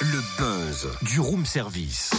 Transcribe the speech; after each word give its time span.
Le 0.00 0.20
buzz 0.36 0.88
du 1.02 1.18
room 1.18 1.46
service. 1.46 2.10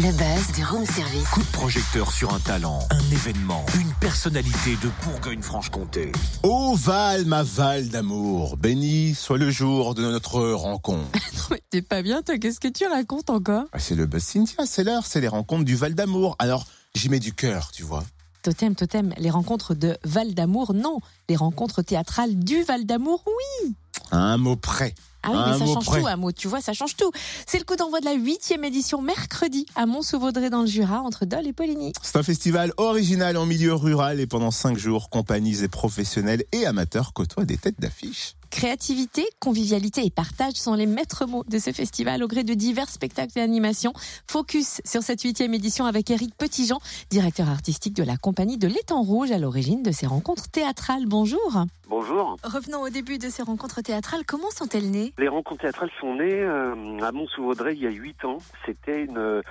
Le 0.00 0.10
buzz 0.10 0.52
du 0.56 0.64
room 0.64 0.84
service. 0.84 1.28
Coup 1.28 1.42
de 1.42 1.52
projecteur 1.52 2.10
sur 2.10 2.34
un 2.34 2.40
talent, 2.40 2.80
un 2.90 3.12
événement, 3.12 3.64
une 3.80 3.92
personnalité 4.00 4.76
de 4.82 4.90
Bourgogne-Franche-Comté. 5.04 6.10
Ô 6.42 6.74
Val, 6.74 7.24
ma 7.26 7.44
Val 7.44 7.88
d'amour, 7.88 8.56
béni 8.56 9.14
soit 9.14 9.38
le 9.38 9.52
jour 9.52 9.94
de 9.94 10.02
notre 10.02 10.40
rencontre. 10.40 11.16
Mais 11.52 11.62
T'es 11.70 11.82
pas 11.82 12.02
bien, 12.02 12.22
toi 12.22 12.38
Qu'est-ce 12.38 12.58
que 12.58 12.66
tu 12.66 12.84
racontes 12.86 13.30
encore? 13.30 13.66
Ah, 13.72 13.78
c'est 13.78 13.94
le 13.94 14.06
buzz 14.06 14.24
Cynthia, 14.24 14.66
c'est 14.66 14.82
l'heure, 14.82 15.06
c'est 15.06 15.20
les 15.20 15.28
rencontres 15.28 15.64
du 15.64 15.76
Val 15.76 15.94
d'amour. 15.94 16.34
Alors, 16.40 16.66
j'y 16.96 17.08
mets 17.08 17.20
du 17.20 17.32
cœur, 17.32 17.70
tu 17.70 17.84
vois. 17.84 18.02
Totem, 18.42 18.74
totem, 18.74 19.14
les 19.18 19.30
rencontres 19.30 19.74
de 19.76 19.96
Val 20.02 20.34
d'Amour, 20.34 20.74
non. 20.74 20.98
Les 21.28 21.36
rencontres 21.36 21.82
théâtrales 21.82 22.36
du 22.36 22.64
Val 22.64 22.84
d'Amour, 22.84 23.22
oui. 23.26 23.76
Un 24.10 24.36
mot 24.36 24.56
près. 24.56 24.96
Ah 25.22 25.30
oui, 25.30 25.36
Un 25.36 25.52
mais 25.52 25.58
ça 25.58 25.66
change 25.72 25.84
près. 25.86 26.00
tout, 26.00 26.06
un 26.06 26.16
mot, 26.16 26.32
tu 26.32 26.48
vois, 26.48 26.60
ça 26.60 26.72
change 26.72 26.96
tout. 26.96 27.10
C'est 27.46 27.58
le 27.58 27.64
coup 27.64 27.76
d'envoi 27.76 28.00
de 28.00 28.04
la 28.06 28.14
huitième 28.14 28.64
édition 28.64 29.00
mercredi 29.02 29.66
à 29.76 29.86
Mont-sous-Vaudrey 29.86 30.50
dans 30.50 30.62
le 30.62 30.66
Jura, 30.66 31.00
entre 31.00 31.24
Dole 31.24 31.46
et 31.46 31.52
Poligny. 31.52 31.92
C'est 32.02 32.16
un 32.18 32.22
festival 32.22 32.72
original 32.76 33.36
en 33.36 33.46
milieu 33.46 33.74
rural 33.74 34.20
et 34.20 34.26
pendant 34.26 34.50
cinq 34.50 34.78
jours, 34.78 35.10
compagnies 35.10 35.62
et 35.62 35.68
professionnels 35.68 36.44
et 36.52 36.66
amateurs 36.66 37.12
côtoient 37.12 37.44
des 37.44 37.56
têtes 37.56 37.80
d'affiche. 37.80 38.34
Créativité, 38.50 39.26
convivialité 39.40 40.04
et 40.04 40.10
partage 40.10 40.52
sont 40.56 40.74
les 40.74 40.84
maîtres 40.84 41.24
mots 41.24 41.42
de 41.48 41.58
ce 41.58 41.72
festival 41.72 42.22
au 42.22 42.28
gré 42.28 42.44
de 42.44 42.52
divers 42.52 42.88
spectacles 42.90 43.38
et 43.38 43.40
animations. 43.40 43.94
Focus 44.26 44.82
sur 44.84 45.02
cette 45.02 45.22
huitième 45.22 45.54
édition 45.54 45.86
avec 45.86 46.10
Éric 46.10 46.34
Petitjean, 46.36 46.78
directeur 47.08 47.48
artistique 47.48 47.94
de 47.94 48.02
la 48.02 48.18
compagnie 48.18 48.58
de 48.58 48.68
l'Étang 48.68 49.02
Rouge 49.02 49.30
à 49.32 49.38
l'origine 49.38 49.82
de 49.82 49.90
ces 49.90 50.06
rencontres 50.06 50.48
théâtrales. 50.50 51.06
Bonjour. 51.06 51.64
Bonjour. 51.88 52.36
Revenons 52.44 52.82
au 52.82 52.90
début 52.90 53.16
de 53.16 53.30
ces 53.30 53.42
rencontres 53.42 53.80
théâtrales. 53.80 54.24
Comment 54.26 54.50
sont-elles 54.54 54.90
nées? 54.90 55.11
Les 55.18 55.28
rencontres 55.28 55.60
théâtrales 55.60 55.90
sont 56.00 56.14
nées 56.14 56.42
euh, 56.42 56.98
à 57.02 57.12
Mont-sous-Vaudrey 57.12 57.74
il 57.74 57.82
y 57.82 57.86
a 57.86 57.90
huit 57.90 58.24
ans. 58.24 58.38
C'était 58.64 59.04
une, 59.04 59.42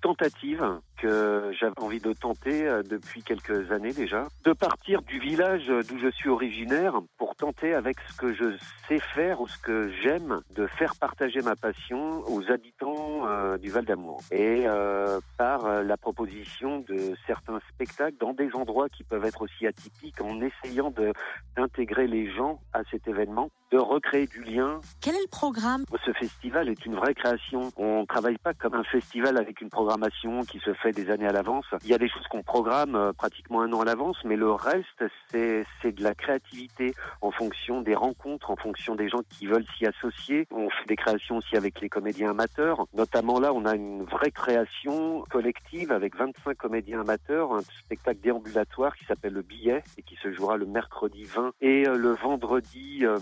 tentative 0.00 0.80
que 0.96 1.52
j'avais 1.58 1.78
envie 1.80 2.00
de 2.00 2.12
tenter 2.14 2.66
euh, 2.66 2.82
depuis 2.82 3.22
quelques 3.22 3.70
années 3.70 3.92
déjà, 3.92 4.26
de 4.44 4.52
partir 4.52 5.02
du 5.02 5.18
village 5.18 5.66
d'où 5.66 5.98
je 5.98 6.10
suis 6.10 6.30
originaire 6.30 6.94
pour 7.18 7.36
tenter 7.36 7.74
avec 7.74 7.96
ce 8.08 8.16
que 8.16 8.34
je 8.34 8.56
sais 8.88 8.98
faire 8.98 9.42
ou 9.42 9.48
ce 9.48 9.58
que 9.58 9.90
j'aime 10.02 10.40
de 10.54 10.66
faire 10.66 10.94
partager 10.96 11.42
ma 11.42 11.54
passion 11.54 12.22
aux 12.26 12.50
habitants 12.50 13.26
euh, 13.26 13.58
du 13.58 13.70
Val 13.70 13.84
d'Amour. 13.84 14.22
Et 14.30 14.64
par 15.36 15.82
la 15.82 15.96
proposition 15.96 16.80
de 16.80 17.14
certains 17.26 17.60
spectacles 17.72 18.16
dans 18.18 18.32
des 18.32 18.54
endroits 18.54 18.88
qui 18.88 19.04
peuvent 19.04 19.24
être 19.24 19.42
aussi 19.42 19.66
atypiques 19.66 20.20
en 20.20 20.40
essayant 20.40 20.92
d'intégrer 21.56 22.06
les 22.06 22.30
gens 22.32 22.60
à 22.72 22.82
cet 22.90 23.06
événement, 23.06 23.50
de 23.70 23.78
recréer 23.78 24.26
du 24.26 24.42
lien. 24.42 24.80
Quel 25.00 25.16
est 25.16 25.20
le 25.20 25.28
programme? 25.30 25.84
Ce 26.06 26.12
festival 26.12 26.68
est 26.68 26.86
une 26.86 26.94
vraie 26.94 27.14
création. 27.14 27.70
On 27.76 28.00
ne 28.00 28.06
travaille 28.06 28.38
pas 28.38 28.54
comme 28.54 28.74
un 28.74 28.84
festival 28.84 29.36
avec 29.36 29.60
une 29.60 29.68
programmation 29.68 30.42
qui 30.44 30.58
se 30.60 30.72
fait 30.74 30.92
des 30.92 31.10
années 31.10 31.26
à 31.26 31.32
l'avance. 31.32 31.66
Il 31.82 31.90
y 31.90 31.94
a 31.94 31.98
des 31.98 32.08
choses 32.08 32.26
qu'on 32.30 32.42
programme 32.42 32.94
euh, 32.94 33.12
pratiquement 33.12 33.60
un 33.62 33.72
an 33.72 33.80
à 33.80 33.84
l'avance, 33.84 34.16
mais 34.24 34.36
le 34.36 34.50
reste, 34.50 35.04
c'est 35.30 35.92
de 35.92 36.02
la 36.02 36.14
créativité 36.14 36.94
en 37.20 37.30
fonction 37.30 37.82
des 37.82 37.94
rencontres, 37.94 38.50
en 38.50 38.56
fonction 38.56 38.94
des 38.94 39.08
gens 39.08 39.20
qui 39.28 39.46
veulent 39.46 39.66
s'y 39.76 39.86
associer. 39.86 40.46
On 40.50 40.70
fait 40.70 40.86
des 40.88 40.96
créations 40.96 41.36
aussi 41.36 41.56
avec 41.56 41.80
les 41.80 41.88
comédiens 41.88 42.30
amateurs. 42.30 42.86
Notamment 42.94 43.40
là, 43.40 43.52
on 43.52 43.66
a 43.66 43.74
une 43.74 44.04
vraie 44.04 44.30
création 44.30 45.24
collective 45.30 45.92
avec 45.92 46.16
25 46.16 46.56
comédiens 46.56 47.00
amateurs, 47.00 47.52
un 47.52 47.62
spectacle 47.84 48.20
déambulatoire 48.20 48.96
qui 48.96 49.04
s'appelle 49.04 49.34
Le 49.34 49.42
Billet 49.42 49.82
et 49.98 50.02
qui 50.02 50.16
se 50.16 50.32
jouera 50.32 50.56
le 50.56 50.66
mercredi 50.66 51.24
20 51.24 51.52
et 51.60 51.86
euh, 51.86 51.96
le 51.96 52.10
vendredi 52.10 53.04
euh, 53.04 53.18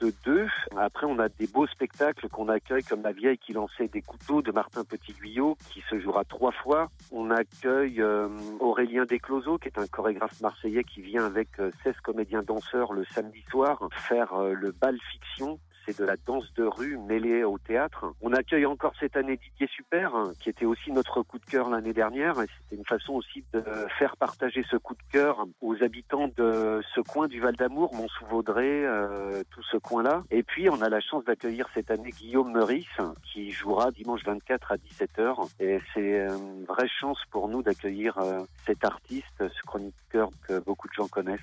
22. 0.00 0.46
Après, 0.84 1.06
on 1.06 1.20
a 1.20 1.28
des 1.28 1.46
beaux 1.46 1.68
spectacles 1.68 2.28
qu'on 2.28 2.48
accueille 2.48 2.82
comme 2.82 3.02
La 3.02 3.12
Vieille 3.12 3.38
qui 3.38 3.52
lançait 3.52 3.86
des 3.86 4.02
couteaux 4.02 4.42
de 4.42 4.50
Martin 4.50 4.82
Petit-Guyot 4.82 5.56
qui 5.70 5.80
se 5.88 6.00
jouera 6.00 6.24
trois 6.24 6.50
fois. 6.50 6.90
On 7.12 7.30
accueille 7.30 8.02
euh, 8.02 8.26
Aurélien 8.58 9.04
Descloseaux 9.04 9.58
qui 9.58 9.68
est 9.68 9.78
un 9.78 9.86
chorégraphe 9.86 10.40
marseillais 10.40 10.82
qui 10.82 11.00
vient 11.00 11.24
avec 11.24 11.50
euh, 11.60 11.70
16 11.84 11.94
comédiens 12.02 12.42
danseurs 12.42 12.92
le 12.94 13.04
samedi 13.04 13.44
soir 13.48 13.78
faire 13.92 14.34
euh, 14.34 14.54
le 14.54 14.72
bal 14.72 14.98
fiction 15.12 15.60
c'est 15.84 15.98
de 15.98 16.04
la 16.04 16.16
danse 16.26 16.52
de 16.54 16.64
rue 16.64 16.98
mêlée 16.98 17.44
au 17.44 17.58
théâtre. 17.58 18.06
On 18.20 18.32
accueille 18.32 18.66
encore 18.66 18.92
cette 18.98 19.16
année 19.16 19.36
Didier 19.36 19.68
Super, 19.68 20.14
hein, 20.14 20.32
qui 20.40 20.48
était 20.48 20.64
aussi 20.64 20.92
notre 20.92 21.22
coup 21.22 21.38
de 21.38 21.44
cœur 21.44 21.68
l'année 21.68 21.92
dernière. 21.92 22.40
Et 22.40 22.46
c'était 22.46 22.76
une 22.76 22.86
façon 22.86 23.14
aussi 23.14 23.44
de 23.52 23.62
faire 23.98 24.16
partager 24.16 24.64
ce 24.70 24.76
coup 24.76 24.94
de 24.94 25.02
cœur 25.10 25.46
aux 25.60 25.82
habitants 25.82 26.28
de 26.36 26.80
ce 26.94 27.00
coin 27.00 27.28
du 27.28 27.40
Val 27.40 27.56
d'Amour, 27.56 27.94
Mont-sous-Vaudrey, 27.94 28.84
euh, 28.84 29.42
tout 29.50 29.62
ce 29.70 29.76
coin-là. 29.76 30.22
Et 30.30 30.42
puis, 30.42 30.68
on 30.68 30.80
a 30.82 30.88
la 30.88 31.00
chance 31.00 31.24
d'accueillir 31.24 31.68
cette 31.74 31.90
année 31.90 32.10
Guillaume 32.10 32.52
Meurice, 32.52 32.86
qui 33.32 33.50
jouera 33.50 33.90
dimanche 33.90 34.24
24 34.24 34.72
à 34.72 34.76
17h. 34.76 35.48
Et 35.60 35.80
c'est 35.94 36.26
une 36.28 36.64
vraie 36.64 36.88
chance 36.88 37.18
pour 37.30 37.48
nous 37.48 37.62
d'accueillir 37.62 38.18
euh, 38.18 38.40
cet 38.66 38.84
artiste, 38.84 39.24
ce 39.38 39.62
chroniqueur 39.66 40.30
que 40.46 40.58
beaucoup 40.60 40.88
de 40.88 40.94
gens 40.94 41.08
connaissent. 41.08 41.40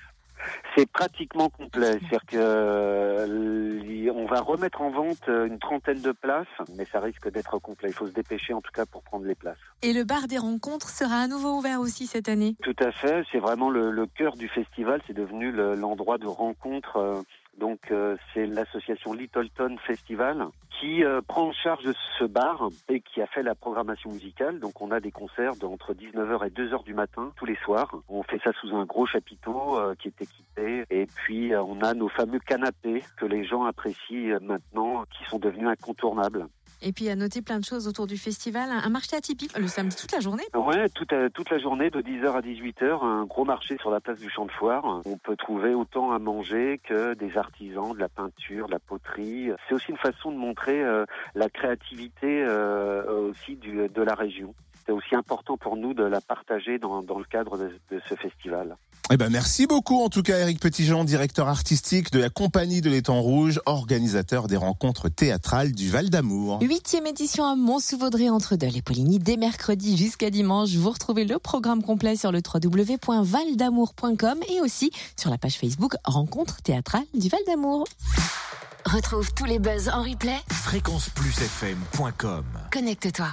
C'est 0.76 0.90
pratiquement 0.90 1.50
complet, 1.50 1.92
c'est-à-dire 2.00 2.26
que 2.28 2.38
euh, 2.38 4.12
on 4.16 4.26
va 4.26 4.42
remettre 4.42 4.82
en 4.82 4.90
vente 4.92 5.28
une 5.28 5.60
trentaine 5.60 6.02
de 6.02 6.12
places, 6.12 6.48
mais 6.76 6.86
ça 6.86 7.00
risque 7.00 7.30
d'être 7.32 7.58
complet. 7.60 7.90
Il 7.90 7.94
faut 7.96 8.08
se 8.08 8.14
dépêcher 8.14 8.54
en 8.54 8.62
tout 8.62 8.72
cas 8.72 8.86
pour 8.86 9.04
prendre 9.04 9.26
les 9.26 9.36
places. 9.36 9.58
Et 9.82 9.94
le 9.94 10.04
bar 10.04 10.28
des 10.28 10.38
rencontres 10.38 10.90
sera 10.90 11.18
à 11.22 11.28
nouveau 11.28 11.58
ouvert 11.58 11.80
aussi 11.80 12.08
cette 12.08 12.30
année? 12.30 12.56
Tout 12.64 12.76
à 12.80 12.92
fait, 12.92 13.24
c'est 13.32 13.40
vraiment 13.40 13.70
le, 13.70 13.92
le 13.92 14.06
cœur 14.08 14.36
du 14.36 14.48
festival, 14.50 15.02
c'est 15.08 15.14
devenu 15.14 15.52
le- 15.52 15.76
l'endroit 15.76 16.18
de 16.18 16.28
rencontre. 16.28 17.24
Donc 17.59 17.92
euh, 17.92 18.16
c'est 18.34 18.47
l'association 18.47 19.14
Littleton 19.14 19.75
Festival 19.86 20.47
qui 20.80 21.03
euh, 21.03 21.22
prend 21.22 21.50
en 21.50 21.52
charge 21.52 21.84
ce 22.18 22.24
bar 22.24 22.70
et 22.88 23.02
qui 23.02 23.22
a 23.22 23.28
fait 23.28 23.44
la 23.44 23.53
programmation 23.53 24.12
musicale. 24.12 24.59
Donc 24.59 24.81
on 24.81 24.92
a 24.92 25.00
des 25.00 25.12
concerts 25.12 25.56
de 25.58 25.66
entre 25.66 25.94
19h 25.94 26.48
et 26.48 26.50
2h 26.50 26.84
du 26.86 26.94
matin 26.94 27.31
tous 27.36 27.46
les 27.46 27.58
soirs. 27.58 27.94
On 28.08 28.24
fait 28.24 28.40
ça 28.44 28.52
sous 28.62 28.75
un 28.75 28.86
gros 28.86 29.06
chapiteau 29.06 29.78
euh, 29.78 29.94
qui 29.96 30.08
est 30.08 30.22
équipé 30.22 30.86
et 30.90 31.06
puis 31.06 31.53
on 31.56 31.81
a 31.81 31.94
nos 31.94 32.09
fameux 32.09 32.40
canapés 32.40 33.03
que 33.18 33.25
les 33.25 33.44
gens 33.44 33.66
apprécient 33.66 34.40
maintenant 34.42 35.03
qui 35.06 35.25
sont 35.30 35.40
devenus 35.40 35.68
incontournables. 35.68 36.48
Et 36.82 36.94
puis 36.94 37.10
à 37.10 37.16
noter 37.16 37.42
plein 37.42 37.60
de 37.60 37.66
choses 37.66 37.88
autour 37.88 38.08
du 38.08 38.18
festival. 38.18 38.70
Un 38.72 38.90
marché 38.90 39.16
atypique 39.16 39.58
le 39.58 39.68
samedi 39.68 39.96
toute 39.96 40.12
la 40.12 40.20
journée. 40.20 40.44
Ouais, 40.54 40.88
toute, 40.90 41.14
euh, 41.14 41.30
la 41.52 41.60
journée 41.60 41.90
de 41.90 42.02
10h 42.02 42.32
à 42.32 42.42
18h, 42.42 43.04
un 43.04 43.26
gros 43.26 43.44
marché 43.44 43.78
sur 43.80 43.92
la 43.92 44.00
place 44.00 44.20
du 44.20 44.30
Champ 44.30 44.46
de 44.46 44.52
Foire. 44.52 45.02
On 45.06 45.18
peut 45.18 45.36
trouver 45.36 45.74
autant 45.74 46.12
à 46.12 46.20
manger 46.20 46.80
que 46.88 47.14
des 47.16 47.38
artisans, 47.38 47.94
de 47.94 48.00
la 48.00 48.10
peinture, 48.10 48.68
de 48.68 48.72
la 48.72 48.80
poterie. 48.80 49.50
C'est 49.68 49.76
aussi 49.76 49.92
une 49.92 49.98
façon 49.98 50.32
de 50.32 50.38
montrer 50.38 50.82
euh, 50.82 51.06
la 51.36 51.50
créativité 51.50 52.44
euh, 52.48 53.30
aussi 53.30 53.56
de 53.56 54.02
la 54.02 54.16
région. 54.16 54.54
C'est 54.90 54.96
aussi 54.96 55.14
important 55.14 55.56
pour 55.56 55.78
nous 55.78 55.94
de 55.94 56.04
la 56.04 56.20
partager 56.20 56.80
dans, 56.80 57.04
dans 57.04 57.20
le 57.20 57.26
cadre 57.26 57.60
de, 57.60 57.80
de 57.92 58.02
ce 58.10 58.16
festival. 58.16 58.76
Eh 59.12 59.18
ben, 59.18 59.30
merci 59.30 59.68
beaucoup, 59.68 60.02
en 60.02 60.10
tout 60.10 60.24
cas, 60.24 60.40
Eric 60.40 60.60
Petitjean, 60.60 61.04
directeur 61.04 61.48
artistique 61.48 62.10
de 62.12 62.18
la 62.18 62.32
compagnie 62.32 62.82
de 62.82 62.90
l'Étang 62.90 63.22
Rouge, 63.22 63.62
organisateur 63.68 64.48
des 64.48 64.58
rencontres 64.58 65.08
théâtrales 65.08 65.74
du 65.74 65.92
Val 65.92 66.10
d'Amour. 66.10 66.58
Huitième 66.64 67.06
édition 67.06 67.46
à 67.46 67.56
Mont-sous-Vaudrey 67.56 68.30
entre 68.30 68.56
Dole 68.56 68.76
et 68.76 68.82
Poligny 68.82 69.20
dès 69.20 69.38
mercredi 69.38 69.96
jusqu'à 69.96 70.32
dimanche. 70.32 70.72
Vous 70.72 70.90
retrouvez 70.90 71.26
le 71.26 71.38
programme 71.38 71.84
complet 71.84 72.16
sur 72.16 72.32
le 72.32 72.40
www.valdamour.com 72.42 74.40
et 74.50 74.60
aussi 74.60 74.90
sur 75.16 75.30
la 75.30 75.38
page 75.38 75.60
Facebook 75.60 75.94
Rencontre 76.04 76.64
théâtrale 76.64 77.06
du 77.14 77.30
Val 77.30 77.42
d'Amour. 77.46 77.86
Retrouve 78.86 79.32
tous 79.36 79.46
les 79.46 79.60
buzz 79.60 79.88
en 79.90 80.02
replay. 80.02 80.40
Fréquenceplusfm.com 80.52 82.44
Connecte-toi. 82.74 83.28